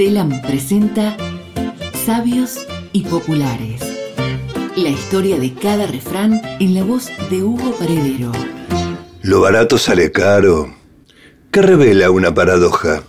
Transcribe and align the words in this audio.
Telam 0.00 0.40
presenta 0.40 1.14
Sabios 2.06 2.66
y 2.90 3.02
Populares. 3.02 3.82
La 4.74 4.88
historia 4.88 5.38
de 5.38 5.52
cada 5.52 5.86
refrán 5.86 6.40
en 6.58 6.74
la 6.74 6.84
voz 6.84 7.10
de 7.28 7.42
Hugo 7.42 7.74
Paredero. 7.78 8.32
Lo 9.20 9.42
barato 9.42 9.76
sale 9.76 10.10
caro. 10.10 10.74
¿Qué 11.50 11.60
revela 11.60 12.10
una 12.10 12.32
paradoja? 12.32 13.02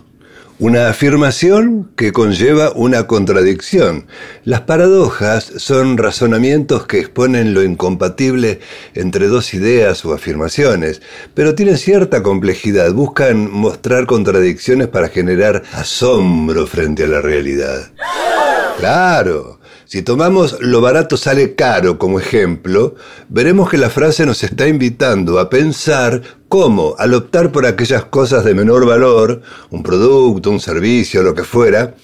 Una 0.62 0.90
afirmación 0.90 1.90
que 1.96 2.12
conlleva 2.12 2.70
una 2.76 3.08
contradicción. 3.08 4.06
Las 4.44 4.60
paradojas 4.60 5.52
son 5.56 5.98
razonamientos 5.98 6.86
que 6.86 7.00
exponen 7.00 7.52
lo 7.52 7.64
incompatible 7.64 8.60
entre 8.94 9.26
dos 9.26 9.54
ideas 9.54 10.04
o 10.04 10.14
afirmaciones, 10.14 11.02
pero 11.34 11.56
tienen 11.56 11.78
cierta 11.78 12.22
complejidad, 12.22 12.92
buscan 12.92 13.50
mostrar 13.50 14.06
contradicciones 14.06 14.86
para 14.86 15.08
generar 15.08 15.64
asombro 15.72 16.68
frente 16.68 17.02
a 17.02 17.08
la 17.08 17.20
realidad. 17.20 17.90
Claro, 18.78 19.58
si 19.84 20.02
tomamos 20.02 20.58
lo 20.60 20.80
barato 20.80 21.16
sale 21.16 21.56
caro 21.56 21.98
como 21.98 22.20
ejemplo, 22.20 22.94
veremos 23.28 23.68
que 23.68 23.78
la 23.78 23.90
frase 23.90 24.24
nos 24.24 24.44
está 24.44 24.68
invitando 24.68 25.40
a 25.40 25.50
pensar 25.50 26.22
cómo, 26.52 26.94
al 26.98 27.14
optar 27.14 27.50
por 27.50 27.64
aquellas 27.64 28.04
cosas 28.04 28.44
de 28.44 28.52
menor 28.52 28.84
valor, 28.84 29.40
un 29.70 29.82
producto, 29.82 30.50
un 30.50 30.60
servicio, 30.60 31.22
lo 31.22 31.34
que 31.34 31.44
fuera, 31.44 31.94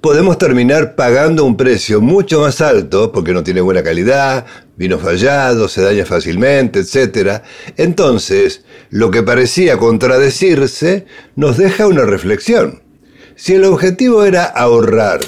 podemos 0.00 0.38
terminar 0.38 0.94
pagando 0.94 1.44
un 1.44 1.58
precio 1.58 2.00
mucho 2.00 2.40
más 2.40 2.62
alto 2.62 3.12
porque 3.12 3.34
no 3.34 3.42
tiene 3.44 3.60
buena 3.60 3.82
calidad, 3.82 4.46
vino 4.78 4.98
fallado, 4.98 5.68
se 5.68 5.82
daña 5.82 6.06
fácilmente, 6.06 6.80
etc. 6.80 7.42
Entonces, 7.76 8.64
lo 8.88 9.10
que 9.10 9.22
parecía 9.22 9.76
contradecirse 9.76 11.04
nos 11.36 11.58
deja 11.58 11.86
una 11.86 12.06
reflexión. 12.06 12.80
Si 13.36 13.56
el 13.56 13.64
objetivo 13.66 14.24
era 14.24 14.44
ahorrar, 14.44 15.20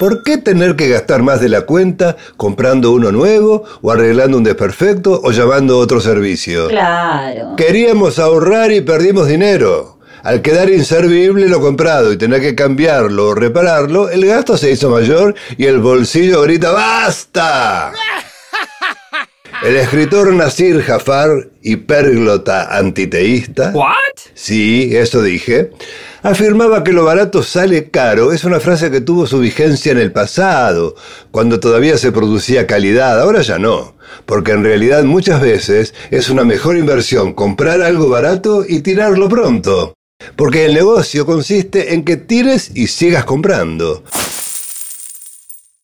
¿Por 0.00 0.22
qué 0.22 0.38
tener 0.38 0.76
que 0.76 0.88
gastar 0.88 1.22
más 1.22 1.42
de 1.42 1.50
la 1.50 1.66
cuenta 1.66 2.16
comprando 2.38 2.90
uno 2.90 3.12
nuevo 3.12 3.64
o 3.82 3.90
arreglando 3.90 4.38
un 4.38 4.44
desperfecto 4.44 5.20
o 5.22 5.30
llamando 5.30 5.74
a 5.74 5.76
otro 5.76 6.00
servicio? 6.00 6.68
Claro. 6.68 7.54
Queríamos 7.54 8.18
ahorrar 8.18 8.72
y 8.72 8.80
perdimos 8.80 9.28
dinero. 9.28 9.98
Al 10.22 10.40
quedar 10.40 10.70
inservible 10.70 11.50
lo 11.50 11.60
comprado 11.60 12.14
y 12.14 12.16
tener 12.16 12.40
que 12.40 12.54
cambiarlo 12.54 13.26
o 13.28 13.34
repararlo, 13.34 14.08
el 14.08 14.24
gasto 14.24 14.56
se 14.56 14.70
hizo 14.70 14.88
mayor 14.88 15.34
y 15.58 15.66
el 15.66 15.80
bolsillo 15.80 16.40
grita 16.44 16.72
¡Basta! 16.72 17.92
El 19.62 19.76
escritor 19.76 20.32
Nasir 20.32 20.80
Jafar, 20.80 21.50
hiperglota 21.60 22.78
antiteísta. 22.78 23.72
¿What? 23.74 23.92
Sí, 24.32 24.96
eso 24.96 25.22
dije. 25.22 25.70
Afirmaba 26.22 26.82
que 26.82 26.94
lo 26.94 27.04
barato 27.04 27.42
sale 27.42 27.90
caro. 27.90 28.32
Es 28.32 28.44
una 28.44 28.58
frase 28.58 28.90
que 28.90 29.02
tuvo 29.02 29.26
su 29.26 29.38
vigencia 29.38 29.92
en 29.92 29.98
el 29.98 30.12
pasado, 30.12 30.96
cuando 31.30 31.60
todavía 31.60 31.98
se 31.98 32.10
producía 32.10 32.66
calidad. 32.66 33.20
Ahora 33.20 33.42
ya 33.42 33.58
no. 33.58 33.96
Porque 34.24 34.52
en 34.52 34.64
realidad 34.64 35.04
muchas 35.04 35.42
veces 35.42 35.92
es 36.10 36.30
una 36.30 36.44
mejor 36.44 36.78
inversión 36.78 37.34
comprar 37.34 37.82
algo 37.82 38.08
barato 38.08 38.64
y 38.66 38.80
tirarlo 38.80 39.28
pronto. 39.28 39.92
Porque 40.36 40.64
el 40.64 40.72
negocio 40.72 41.26
consiste 41.26 41.92
en 41.92 42.04
que 42.04 42.16
tires 42.16 42.70
y 42.74 42.86
sigas 42.86 43.26
comprando. 43.26 44.04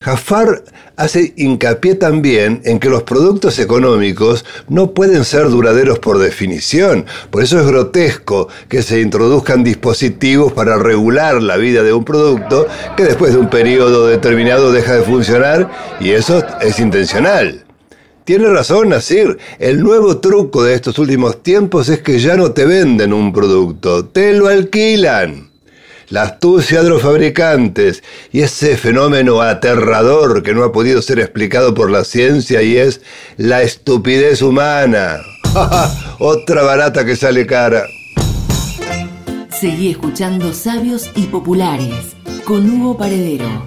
Jafar 0.06 0.62
hace 0.94 1.34
hincapié 1.34 1.96
también 1.96 2.60
en 2.64 2.78
que 2.78 2.88
los 2.88 3.02
productos 3.02 3.58
económicos 3.58 4.44
no 4.68 4.92
pueden 4.92 5.24
ser 5.24 5.50
duraderos 5.50 5.98
por 5.98 6.20
definición. 6.20 7.06
Por 7.30 7.42
eso 7.42 7.58
es 7.58 7.66
grotesco 7.66 8.46
que 8.68 8.82
se 8.82 9.00
introduzcan 9.00 9.64
dispositivos 9.64 10.52
para 10.52 10.76
regular 10.76 11.42
la 11.42 11.56
vida 11.56 11.82
de 11.82 11.92
un 11.92 12.04
producto 12.04 12.68
que 12.96 13.02
después 13.02 13.32
de 13.32 13.40
un 13.40 13.50
periodo 13.50 14.06
determinado 14.06 14.70
deja 14.70 14.94
de 14.94 15.02
funcionar 15.02 15.72
y 15.98 16.10
eso 16.10 16.40
es 16.60 16.78
intencional. 16.78 17.64
Tiene 18.22 18.48
razón, 18.48 18.90
Nasir. 18.90 19.38
El 19.58 19.82
nuevo 19.82 20.18
truco 20.18 20.62
de 20.62 20.74
estos 20.74 21.00
últimos 21.00 21.42
tiempos 21.42 21.88
es 21.88 21.98
que 21.98 22.20
ya 22.20 22.36
no 22.36 22.52
te 22.52 22.64
venden 22.64 23.12
un 23.12 23.32
producto, 23.32 24.04
te 24.04 24.34
lo 24.34 24.46
alquilan 24.46 25.45
la 26.08 26.22
astucia 26.22 26.82
de 26.82 26.90
los 26.90 27.02
fabricantes 27.02 28.02
y 28.32 28.40
ese 28.40 28.76
fenómeno 28.76 29.42
aterrador 29.42 30.42
que 30.42 30.54
no 30.54 30.64
ha 30.64 30.72
podido 30.72 31.02
ser 31.02 31.18
explicado 31.18 31.74
por 31.74 31.90
la 31.90 32.04
ciencia 32.04 32.62
y 32.62 32.76
es 32.76 33.00
la 33.36 33.62
estupidez 33.62 34.42
humana. 34.42 35.18
Otra 36.18 36.62
barata 36.62 37.04
que 37.04 37.16
sale 37.16 37.46
cara. 37.46 37.84
Seguí 39.50 39.90
escuchando 39.90 40.52
Sabios 40.52 41.10
y 41.14 41.24
Populares 41.24 42.14
con 42.44 42.68
Hugo 42.70 42.96
Paredero. 42.96 43.66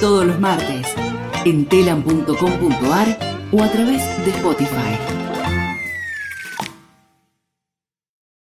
Todos 0.00 0.26
los 0.26 0.38
martes 0.38 0.86
en 1.44 1.64
telam.com.ar 1.64 3.18
o 3.52 3.62
a 3.62 3.70
través 3.70 4.02
de 4.24 4.30
Spotify. 4.30 4.98